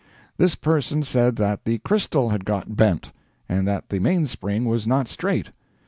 [0.37, 3.11] This person said that the crystal had got bent,
[3.47, 5.51] and that the mainspring was not straight.